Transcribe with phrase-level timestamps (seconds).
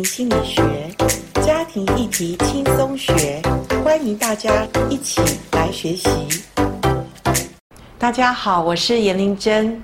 [0.00, 0.62] 心理学，
[1.44, 3.42] 家庭议题轻松学，
[3.84, 6.08] 欢迎大家一起来学习。
[7.98, 9.82] 大家好，我是颜玲珍。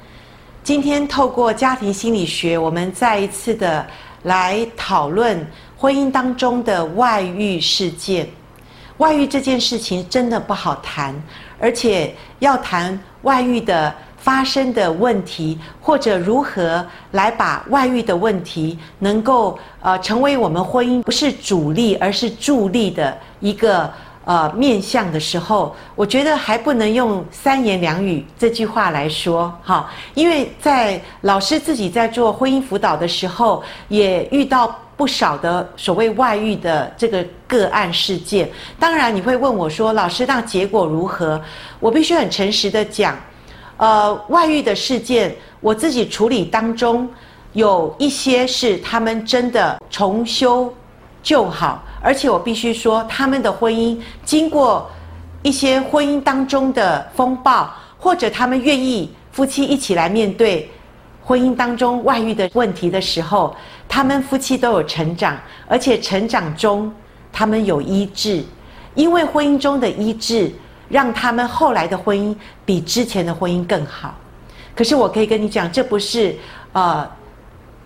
[0.63, 3.85] 今天透过家庭心理学，我们再一次的
[4.23, 5.45] 来讨论
[5.77, 8.29] 婚姻当中的外遇事件。
[8.99, 11.13] 外遇这件事情真的不好谈，
[11.59, 13.93] 而且要谈外遇的。
[14.19, 23.91] 发生的问题，或者如何来把外遇的问题能够呃成为我们婚姻不是主力而是助力的一个
[24.25, 38.51] 呃面向的时候，我觉得还不能用三言两语这句话来说哈，因为在老师自己在做婚姻辅导的时候，也遇到不少的所谓外遇的这个个案事件。
[38.79, 41.41] 当然你会问我说，老师，那结果如何？
[41.81, 43.17] 我必须很诚实的讲。
[43.79, 47.09] 呃，外遇的事件，我自己处理当中，
[47.53, 50.75] 有一些是他们真的重修
[51.23, 54.91] 旧好，而且我必须说，他们的婚姻经过
[55.45, 60.69] 一些婚姻当中的风暴，或者他们愿意夫妻一起来面对
[61.25, 63.55] 婚姻当中外遇的问题的时候，
[63.89, 66.93] 他们夫妻都有成长，而且成长中
[67.33, 68.43] 他们有医治，
[68.97, 70.53] 因为婚姻中的医治。
[70.89, 74.15] 让他们后来的婚姻比之前的婚姻更好，
[74.75, 76.35] 可是我可以跟你讲，这不是
[76.73, 77.07] 呃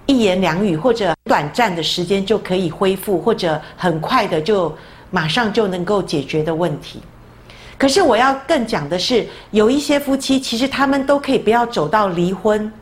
[0.07, 4.73] 一言两语或者短暂的时间就可以恢复，或者很快的就
[5.11, 7.03] 马上就能够解决的问题。
[7.77, 12.73] 可是我要更讲的是，有一些夫妻其实他们都可以不要走到离婚，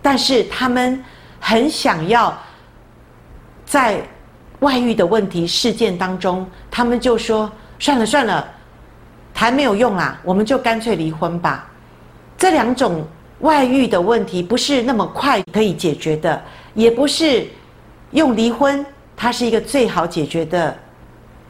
[0.00, 1.02] 但是他们
[1.40, 2.38] 很想要
[3.66, 4.00] 在
[4.60, 8.48] 外遇的问题事件当中，他们就说算了算了。
[9.34, 11.68] 谈没有用啦，我们就干脆离婚吧。
[12.38, 13.04] 这两种
[13.40, 16.40] 外遇的问题不是那么快可以解决的，
[16.74, 17.46] 也不是
[18.10, 18.84] 用离婚，
[19.16, 20.76] 它是一个最好解决的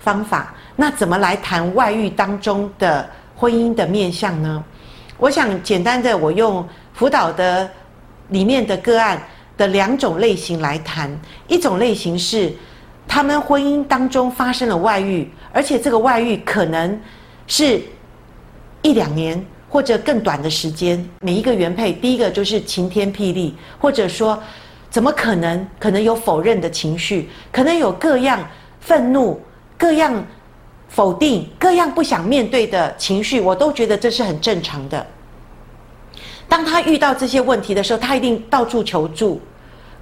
[0.00, 0.55] 方法。
[0.77, 4.62] 那怎么来谈外遇当中的婚姻的面相呢？
[5.19, 7.71] 我想简单的，我用辅导的
[8.28, 9.22] 里面的个案
[9.56, 11.10] 的两种类型来谈。
[11.47, 12.53] 一种类型是
[13.06, 17.00] 他们婚姻当中发生了外遇，而且这个外遇可能。
[17.47, 17.82] 是
[18.82, 24.38] 一两年或者更短的时间，每一个原配，第一个就是晴天霹雳，或者说，
[24.91, 25.66] 怎么可能？
[25.78, 28.47] 可能有否认的情绪，可能有各样
[28.80, 29.41] 愤怒、
[29.78, 30.25] 各样
[30.88, 35.06] 否定、各样不想面对的情绪，我都觉得这是很正常的。
[36.48, 39.41] 当他遇到这些问题的时候，他一定到处求助，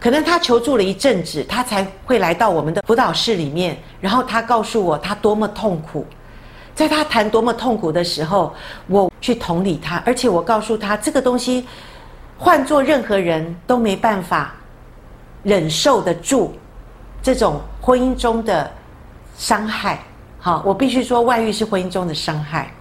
[0.01, 6.05] 可能他求助了一阵子，他才会来到我们的辅导室里面，然后他告诉我他多么痛苦。
[6.81, 8.55] 在他谈多么痛苦的时候，
[8.87, 11.67] 我去同理他，而且我告诉他，这个东西
[12.39, 14.55] 换做任何人都没办法
[15.43, 16.55] 忍受得住
[17.23, 18.71] 这种婚姻中的
[19.37, 19.99] 伤害。
[20.39, 22.73] 好，我必须说，外遇是婚姻中的伤害。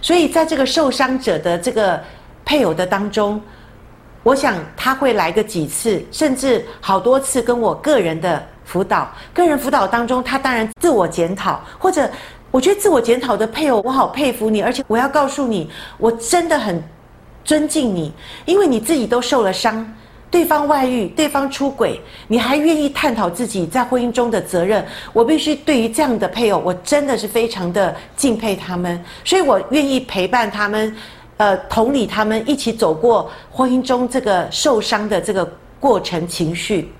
[0.00, 2.02] 所以，在这个受伤者的这个
[2.46, 3.38] 配偶的当中，
[4.22, 9.12] 我想他会来个几次，甚至好多次跟我个人的辅导。
[9.34, 12.08] 个人辅导当中，他当然自我检讨，或者。
[12.52, 16.80] 我觉得自我检讨的配偶，我好佩服你，而且我要告诉你，我真的很
[17.42, 18.12] 尊敬你，
[18.44, 19.90] 因为你自己都受了伤，
[20.30, 21.98] 对方外遇，对方出轨，
[22.28, 24.84] 你还愿意探讨自己在婚姻中的责任。
[25.14, 30.94] 我必须对于这样的配偶，我真的是非常的敬佩他们，所以我愿意陪伴他们，
[31.38, 36.92] 呃，同理他们一起走过婚姻中这个受伤的这个过程情绪。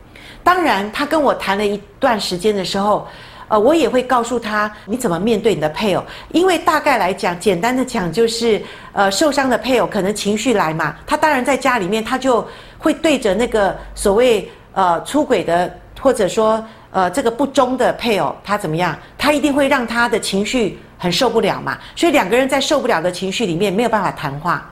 [0.42, 3.06] 当然，他跟我谈了一段时间的时候。
[3.52, 8.62] 呃，我也会告诉他你怎么面对你的配偶，因为大概来讲，简单的讲就是，
[8.94, 12.48] 呃，受伤的配偶可能情绪来嘛，他当然在家里面他就
[12.78, 15.70] 会对着那个所谓呃出轨的
[16.00, 18.96] 或者说呃这个不忠的配偶，他怎么样？
[19.18, 24.66] 他一定会让他的情绪很受不了嘛，所以两个人在受不了的情绪里面没有办法谈话，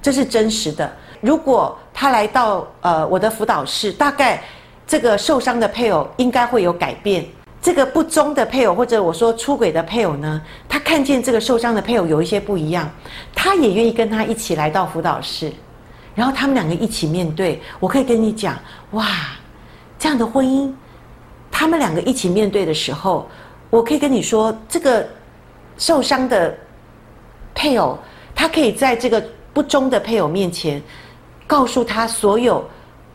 [0.00, 0.90] 这是真实的。
[1.20, 4.42] 如果他来到呃我的辅导室，大概
[4.86, 7.22] 这个受伤的配偶应该会有改变。
[7.62, 12.90] 这个不忠的配偶，或者我说出轨的配偶呢，他看见这个受伤的配偶有一些不一样，
[13.32, 15.52] 他也愿意跟他一起来到辅导室，
[16.12, 17.62] 然后他们两个一起面对。
[17.78, 18.58] 我可以跟你讲，
[18.90, 19.06] 哇，
[19.96, 20.72] 这样的婚姻，
[21.52, 23.28] 他们两个一起面对的时候，
[23.70, 25.06] 我可以跟你说，这个
[25.78, 26.52] 受伤的
[27.54, 27.96] 配偶，
[28.34, 30.82] 他可以在这个不忠的配偶面前，
[31.46, 32.68] 告诉他所有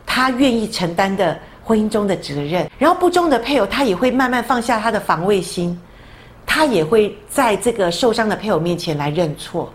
[0.06, 1.38] 他愿意承担的。
[1.68, 5.78] 婚姻中的责任，然后不忠的配偶，他也会慢慢放下他的防卫心，
[6.46, 9.70] 他也会在这个受伤的配偶面前来认错，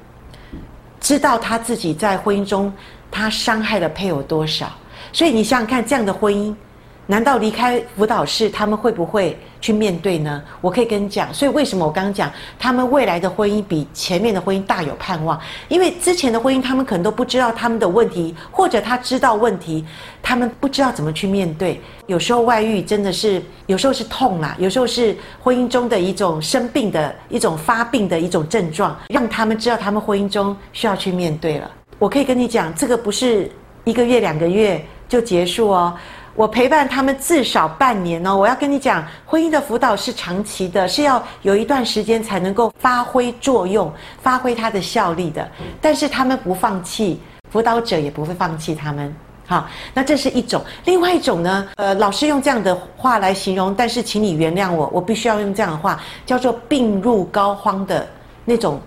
[1.00, 2.74] 知道他自己在婚姻中
[3.12, 4.72] 他伤害了配偶多少。
[5.12, 6.56] 所以你想想看，这样的婚姻，
[7.06, 10.42] 难道离开辅导室，他们会不会去面对呢？
[10.62, 15.38] 我可以跟你讲，所以为什么我刚刚讲，他们未来的婚姻比前面的婚姻大有盼望？
[15.68, 19.86] 因为之前的婚姻，他们可能都不知道他们的问题，或者他知道问题，
[20.22, 21.82] 他们不知道怎么去面对。
[22.08, 31.70] 有时候外遇真的是，有时候是痛啦，有时候是婚姻中的一种生病的一种发病的一种症状，让他们知道他们婚姻中需要去面对了。
[32.00, 33.52] 我可以跟你讲，这个不是
[33.84, 35.94] 一个月两个月就结束哦。
[36.36, 45.48] 我陪伴他们至少半年哦，我要跟你讲，婚姻的辅导是长期的，是要有一段时间才能够发挥作用、发挥它的效力的。
[45.80, 47.22] 但是他们不放弃，
[47.52, 49.16] 辅导者也不会放弃他们。
[49.46, 50.60] 好，那这是一种。
[50.86, 58.08] 另外一种呢，呃，老师用这样的话来形容，但是请你原谅我，我必须要用这样的话，叫做病入膏肓的
[58.44, 58.82] 那种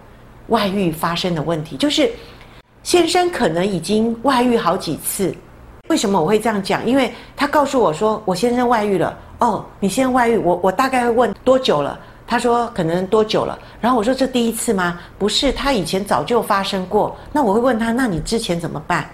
[0.49, 2.11] 外遇发生的问题，就是
[2.83, 5.33] 先生可能已经外遇好几次。
[5.89, 6.85] 为什么我会这样讲？
[6.87, 9.17] 因为他告诉我说，我先生外遇了。
[9.39, 11.99] 哦，你先生外遇，我我大概会问多久了？
[12.27, 13.57] 他说可能多久了。
[13.81, 14.99] 然后我说这第一次吗？
[15.19, 17.17] 不是，他以前早就发生过。
[17.33, 19.09] 那我会问他，那你之前怎么办？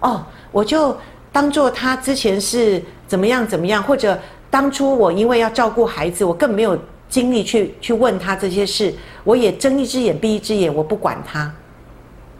[0.00, 0.96] 哦，我就
[1.32, 4.16] 当做他之前是怎么样怎么样，或者
[4.50, 6.78] 当初我因为要照顾孩子，我更没有
[7.08, 11.50] 精力去去问他这些事，我也睁一只眼闭一只眼，我不管他。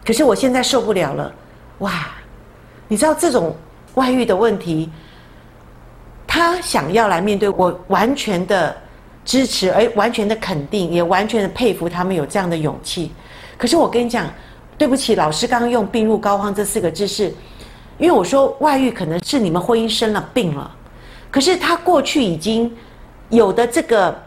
[0.05, 1.33] 可是我现在受不了了，
[1.79, 2.07] 哇！
[2.89, 3.55] 你知道这种
[3.93, 4.89] 外遇的问题，
[6.27, 8.75] 他想要来面对，我完全的
[9.23, 13.11] 支持，而完全的肯定，也完全的佩服他们有这样的勇气。
[13.57, 14.27] 可是我跟你讲，
[14.77, 17.33] 对不起，老师刚刚用“病入膏肓”这四个字是，
[17.97, 20.75] 因为我说外遇可能是你们婚姻生了病了，
[21.29, 22.75] 可是他过去已经
[23.29, 24.17] 有的这个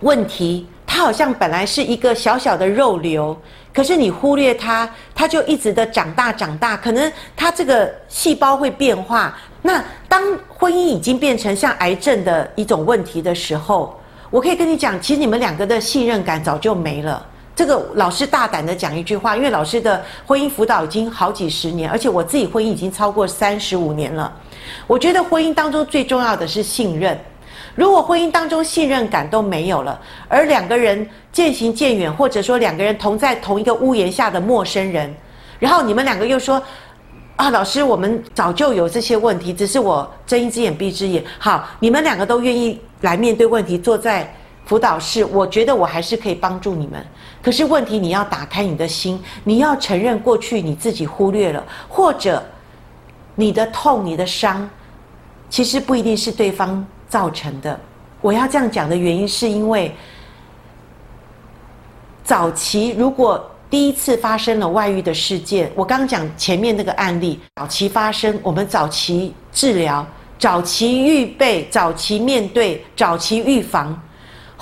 [0.00, 3.36] 问题，他好像本来是一个小小的肉瘤。
[3.72, 9.38] 可是你忽略它，它就一直的长大长大，可能它这个细胞会变化。
[9.62, 13.96] 那当婚姻已经变成像癌症的一种问题的时候，
[14.30, 17.24] 我可以跟你讲，其实你们两个的信任感早就没了。
[17.54, 24.32] 这个老师大胆的讲一句话，因为老师的婚姻辅导已经好几十年，而且我自己婚姻已经超过三十五年了。
[24.88, 27.16] 我觉得婚姻当中最重要的是信任。
[27.80, 29.98] 如果婚姻当中信任感都没有了，
[30.28, 35.10] 而两个人渐行渐远，或者说两个人同在同一个屋檐下的陌生人，
[35.58, 36.62] 然后你们两个又说
[37.36, 44.30] ：“啊，老师，我们早就有这些问题，只是我睁一只眼闭一只眼。”好，你们两个都愿意来面对问题，坐在
[44.66, 47.02] 辅导室，我觉得我还是可以帮助你们。
[47.40, 52.44] 可是问题，你要打开你的心，你要承认过去你自己忽略了，或者
[53.36, 54.68] 你的痛、你的伤，
[55.48, 56.86] 其实不一定是对方。
[57.10, 57.78] 造成的，
[58.22, 59.94] 我要这样讲的原因，是因为
[62.24, 70.06] 早期如果第一次发生了外遇的事件，我刚讲前面那个案例，早期发生，我们早期治疗、
[70.38, 74.00] 早期预备、早期面对、早期预防。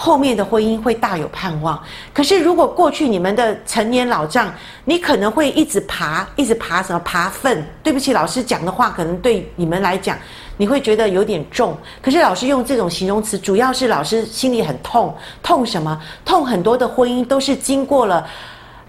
[0.00, 1.82] 后面的婚姻会大有盼望。
[2.14, 4.54] 可是，如果过去你们的成年老账，
[4.84, 7.66] 你可能会一直爬，一直爬什么爬粪？
[7.82, 10.16] 对不起，老师讲的话可能对你们来讲，
[10.58, 11.74] 你会觉得有点重。
[12.02, 15.98] 可是老师用这种形容词，主要是老师心里很痛，痛什么？
[16.22, 18.28] 痛很多的婚姻都是经过了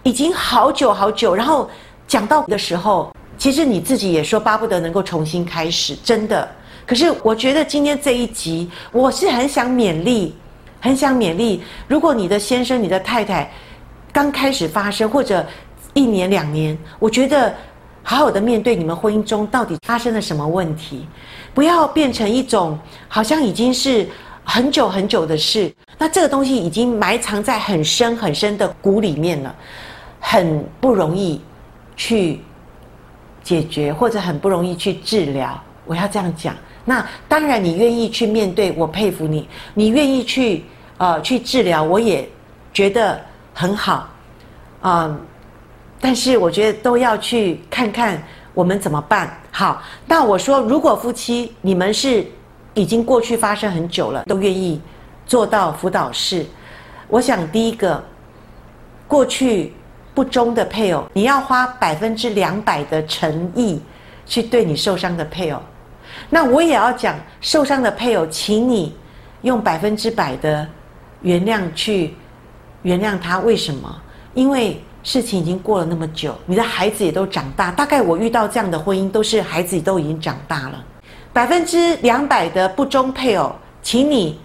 [0.03, 1.69] 已经好久好久，然后
[2.05, 6.45] 讲到的时候，其实你自己也说巴不得能够重新开始，真的。
[6.85, 10.35] 可是我觉得今天这一集，我是很想勉励。
[10.81, 13.51] 很想勉励，如果你的先生、你的太太
[14.13, 15.45] 刚开始发生，或者
[15.93, 17.53] 一年两年，我觉得
[18.01, 21.05] 好好的面对你们婚姻中到底发生了什么问题，
[21.59, 24.07] 不要变成一种好像已经是
[24.45, 25.69] 很久很久的事。
[25.97, 29.53] 那这个东西已经埋藏在很深很深的骨里面了，
[30.21, 31.41] 很不容易
[31.97, 32.39] 去
[33.43, 35.61] 解决，或者很不容易去治疗。
[35.85, 36.55] 我要这样讲。
[36.85, 39.45] 那当然，你愿意去面对，我佩服你。
[39.73, 40.63] 你愿意去
[40.97, 42.25] 呃去治疗，我也
[42.71, 43.19] 觉得
[43.53, 44.07] 很好
[44.79, 45.13] 啊、
[45.99, 48.23] 但是我觉得都要去看看
[48.53, 49.37] 我们怎么办。
[49.59, 52.25] 好，那我说，如果夫妻你们是
[52.75, 54.81] 已经过去发生很久了，都愿意
[55.27, 56.45] 做到辅导室，
[57.09, 58.01] 我想第一个，
[59.05, 59.73] 过去
[60.13, 63.81] 不忠的配偶，你要花百分之两百的诚意
[64.25, 65.59] 去对你受伤的配偶。
[66.29, 68.95] 那我也要讲，受伤的配偶，请你
[69.41, 70.65] 用百分之百的
[71.21, 72.15] 原谅去
[72.83, 73.39] 原谅他。
[73.39, 73.93] 为什么？
[74.33, 77.71] 因为事情已经过了那么久，你的孩子也都长大。
[77.71, 80.85] 大概我遇到这样的婚姻，都是孩子都已经长大了。
[81.33, 83.51] 百分之两百的不忠配偶，
[83.81, 84.39] 请你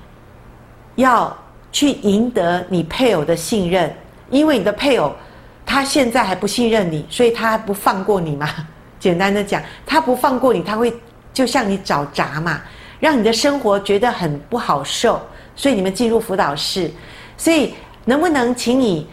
[0.95, 1.37] 要
[1.71, 3.95] 去赢得你配偶的信任，
[4.31, 5.13] 因为你的配偶
[5.67, 8.49] 他现在还不信任你，所以他不放过你嘛。
[8.99, 10.91] 简单的讲，他不放过你，他会。
[11.35, 12.63] 就像你找轧嘛，
[13.01, 15.21] 让你的生活觉得很不好受，
[15.57, 16.91] 所以你们进入辅导室。
[17.37, 19.07] 所以能不能请你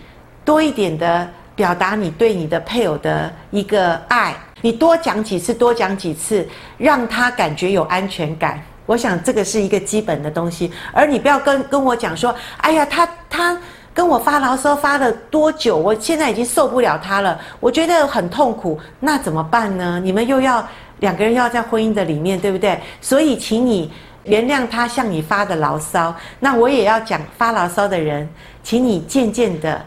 [0.45, 1.27] 多一点的
[1.61, 4.33] 表达你对你的配偶的一个爱？
[4.61, 6.47] 你多讲几次，多讲几次，
[6.79, 8.59] 让他感觉有安全感。
[8.87, 13.55] 我想这个是一个基本的东西，而你不要跟跟我讲说，哎呀，他他
[13.93, 15.77] 跟我发牢骚发了多久？
[15.77, 20.01] 我现在已经受不了他了，我觉得很痛苦，那怎么办呢？
[20.03, 20.67] 你们又要
[20.99, 22.79] 两个人要在婚姻的里面，对不对？
[23.01, 26.15] 所以，请你原谅他向你发的牢骚。
[26.39, 28.27] 那我也要讲发牢骚的人，
[28.63, 29.79] 请你渐渐的、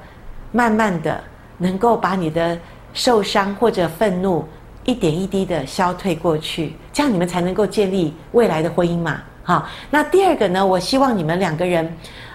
[0.52, 1.20] 慢慢的，
[1.64, 2.58] 能够把你的
[2.92, 4.44] 受伤或者愤怒。
[4.86, 9.22] 一点一滴的消退过去，这样你们才能够建立未来的婚姻嘛。
[9.42, 10.66] 好，那第二个呢？
[10.66, 11.90] 我希望你们两个人，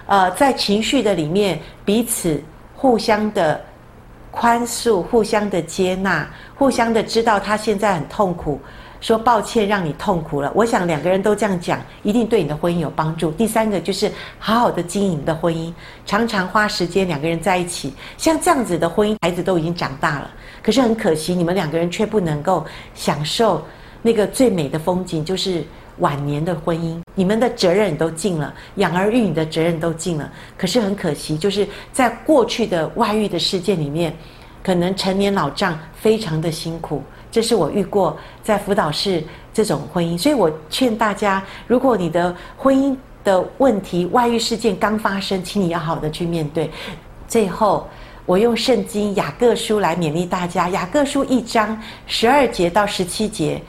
[0.06, 2.42] 呃，在情绪的里面彼此
[2.74, 3.64] 互相的
[4.32, 8.60] 宽恕，互相的接纳，互相的知道他现在很痛苦。
[9.00, 10.52] 说抱歉，让你痛苦了。
[10.54, 13.30] 我想两个人都这样讲，一定对你的婚姻有帮助。
[13.30, 15.72] 第三个就是好好的经营的婚姻，
[16.04, 17.94] 常常花时间两个人在一起。
[18.18, 20.30] 像这样子的婚姻，孩子都已经长大了，
[20.62, 22.64] 可是很可惜，你们两个人却不能够
[22.94, 23.64] 享受
[24.02, 25.64] 那个最美的风景，就是
[25.98, 27.00] 晚年的婚姻。
[27.14, 34.14] 你们的责任都尽了，养儿育女的责任都尽了，可是很可惜，就是在过去的外遇的事件里面，
[34.62, 37.02] 可能成年老账，非常的辛苦。
[37.30, 39.22] 这是我遇过在辅导室
[39.52, 46.70] 这种婚姻，所以我劝大家，如果你的婚姻的问题、外遇事件刚发生，请你要好的去面对。
[47.28, 47.88] 最后，
[48.26, 53.60] 我用圣经雅各书来勉励大家，雅各书一章十二节到十七节，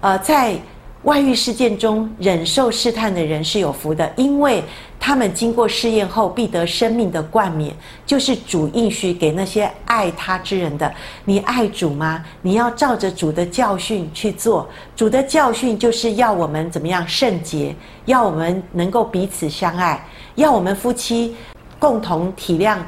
[0.00, 0.56] 呃，在。
[1.02, 4.62] 外遇事件中忍受试探的人是有福的，因为
[5.04, 7.74] 他们经过试验后必得生命的冠冕，
[8.06, 10.94] 就是主应许给那些爱他之人的。
[11.24, 12.24] 你爱主吗？
[12.40, 14.68] 你要照着主的教训去做。
[14.94, 20.06] 主的教训就是要我们怎么样圣洁，要我们能够彼此相爱，
[20.36, 21.34] 要我们夫妻
[21.80, 22.78] 共同体谅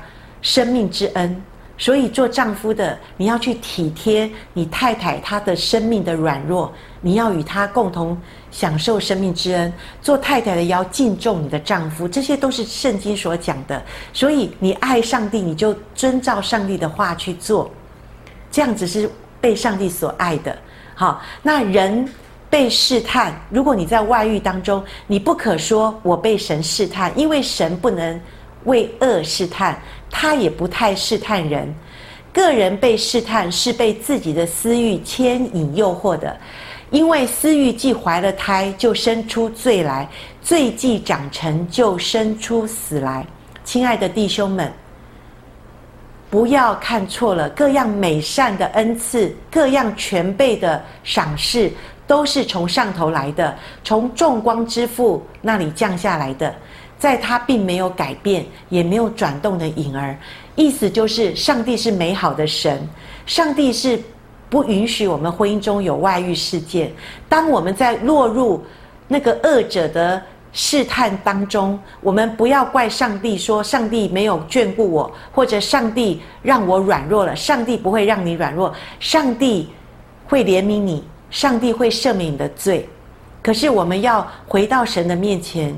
[0.41, 1.43] 生命之恩。
[1.77, 8.17] 所以，做丈夫的，你要去体贴你太太她的生命的软弱，你要与她共同
[8.51, 9.73] 享受生命之恩。
[10.01, 13.83] 做太太的要敬重你的丈夫，这些都是圣经所讲的。
[14.13, 17.69] 所以，你爱上帝，你就遵照上帝的话去做，
[18.53, 20.57] 这样子是被上帝所爱的。
[20.95, 22.09] 好，那人
[22.49, 28.21] 被试探，如果你在外遇当中，你不可说我被神试探，因为神不能
[28.65, 29.81] 为恶试探。
[30.11, 31.75] 他也不太试探人，
[32.33, 36.37] 个人被试探是被自己的私欲牵引诱惑的，
[36.91, 40.07] 因为私欲既怀了胎，就生出罪来；
[40.41, 43.27] 罪既长成，就生出死来。
[43.65, 44.73] 亲爱的弟兄们，
[46.31, 51.73] 不要看错了，各样美善的恩赐，各样全备的赏赐，
[52.07, 53.53] 都是从上头来的，
[53.83, 56.55] 从众光之父那里降下来的。
[56.99, 60.17] 在他并没有改变，也没有转动的影儿，
[60.55, 62.89] 意思就是上帝是美好的神，
[63.27, 64.01] 上帝是
[64.49, 66.91] 不允许我们婚姻中有外遇事件。
[67.29, 68.65] 当我们在落入
[69.07, 70.23] 那个恶者的
[70.53, 77.37] 试探当中，我们不要怪上帝，说上帝没有眷顾我，或者上帝让我软弱了。
[77.37, 79.69] 上帝不会让你软弱，上帝
[80.27, 82.89] 会怜悯你，上帝会赦免你的罪。
[83.43, 85.75] 可是我们要回到神的面前。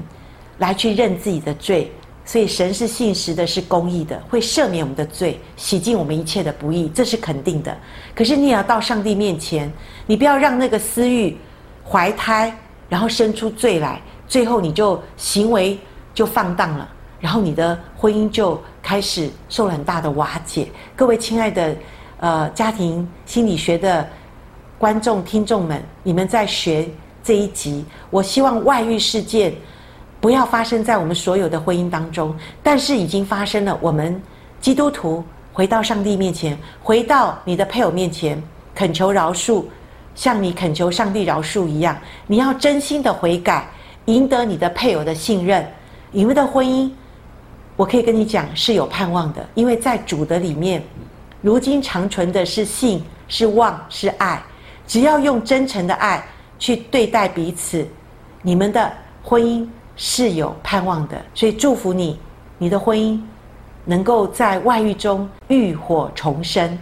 [0.59, 1.93] 来去认自己的罪，
[2.25, 7.77] 所以神是信实的，是公义的，会赦免我们的罪，洗净我们一切的不义，这是肯定的。
[8.15, 9.71] 可是你也要到上帝面前，
[10.07, 11.37] 你不要让那个私欲
[11.87, 12.57] 怀胎，
[12.89, 15.79] 然后生出罪来，最后你就行为
[16.15, 16.89] 就放荡了，
[17.21, 20.69] 然后你的婚姻就开始受了很大的瓦解。
[20.97, 21.77] 各位亲爱的，
[22.19, 24.09] 呃，家庭心理学的
[24.79, 26.89] 观众听众们，你们在学
[27.23, 29.53] 这一集，我希望外遇事件。
[30.27, 33.79] 不要发生在我们所有的婚姻当中，但是已经发生了。
[33.81, 34.21] 我们
[34.61, 38.43] 基督徒回到上帝面前，回到你的配偶面前，
[38.75, 39.63] 恳求饶恕，
[40.17, 41.97] 像你恳求上帝饶恕一样。
[42.27, 43.69] 你要真心的悔改，
[44.07, 45.65] 赢得你的配偶的信任。
[46.11, 46.91] 你们的婚姻，
[47.77, 50.83] 我可以跟你讲是有盼望的，因为在主的里面，
[51.41, 54.43] 如今长存的是信、是望、是爱。
[54.89, 56.21] 只要用真诚的爱
[56.59, 57.87] 去对待彼此，
[58.43, 58.93] 你们的
[59.23, 59.65] 婚姻。
[59.97, 62.19] 是有盼望的，所以祝福你，
[62.59, 63.19] 你的婚姻
[63.85, 66.79] 能够在外遇中浴火重生。